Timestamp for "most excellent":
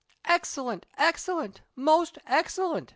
1.75-2.89